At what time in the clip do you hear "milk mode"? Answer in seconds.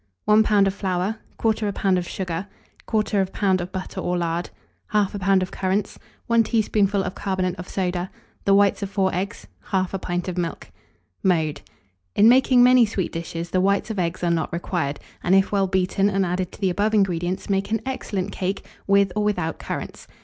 10.39-11.61